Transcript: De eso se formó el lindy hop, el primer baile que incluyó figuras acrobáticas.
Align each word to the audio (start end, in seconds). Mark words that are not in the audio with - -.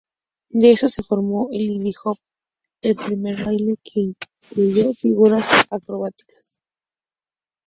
De 0.49 0.71
eso 0.71 0.89
se 0.89 1.03
formó 1.03 1.49
el 1.51 1.63
lindy 1.67 1.93
hop, 2.03 2.17
el 2.81 2.95
primer 2.95 3.45
baile 3.45 3.77
que 3.83 4.15
incluyó 4.49 4.91
figuras 4.93 5.51
acrobáticas. 5.69 6.59